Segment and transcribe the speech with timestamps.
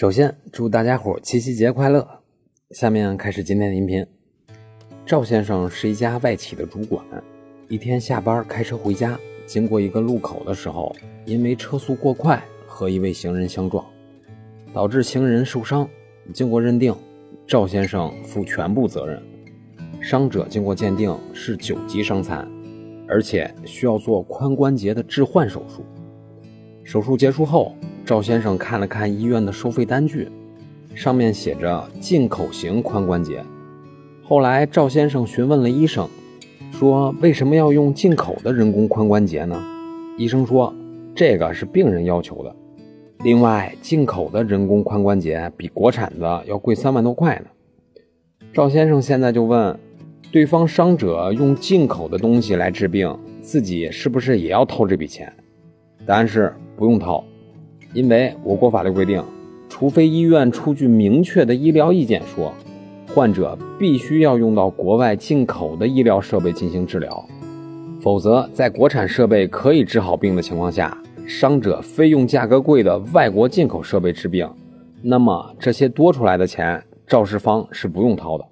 [0.00, 2.08] 首先，祝大家伙七夕节快乐！
[2.70, 4.06] 下面开始今天的音频。
[5.04, 7.04] 赵先生是一家外企的主管，
[7.68, 13.84] 一天下班开车回家，经过一个路口的时候，因为车速过快和一位行人相撞，
[14.72, 15.86] 导致行人受伤。
[16.32, 16.96] 经过认定，
[17.46, 19.22] 赵先生负全部责任。
[20.00, 22.50] 伤者经过鉴定是九级伤残，
[23.06, 25.84] 而且需要做髋关节的置换手术。
[26.84, 27.76] 手术结束后，
[28.10, 30.28] 赵先生看了看医院的收费单据，
[30.96, 33.40] 上面写着进口型髋关节。
[34.20, 36.08] 后来赵先生询问了医生，
[36.72, 39.62] 说为什么要用进口的人工髋关节呢？
[40.18, 40.74] 医生说
[41.14, 42.52] 这个是病人要求的。
[43.22, 47.46] 另外，进口的人工髋关节比国产的要贵三万多块呢。
[48.52, 49.78] 赵先生现在就问，
[50.32, 55.32] 对方伤者用进口的东西来治病，自己是不是也要掏这笔钱？
[56.04, 57.24] 答案是不用掏，
[57.92, 59.22] 因为我国法律规定，
[59.68, 62.52] 除非医院出具明确的医疗意见说，
[63.08, 67.24] 患者必须要用到国外进口的医疗设备进行治疗，
[68.00, 70.96] 否则在国产设备可以治好病的情况下。
[71.26, 74.48] 伤者非用价格贵的外国进口设备治病，
[75.00, 78.44] 那么这些多出来的钱，肇事方是不用掏的。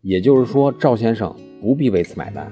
[0.00, 2.50] 也就是说，赵先生不必为此买单。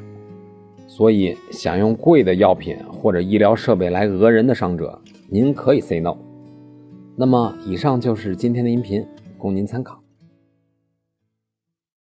[0.87, 5.01] 所以，想用贵的药品或者医疗设备来讹人的伤者，
[5.33, 6.15] 您可以 say no。
[7.17, 9.03] 那么，以上就是今天的音频，
[9.39, 10.02] 供您参考。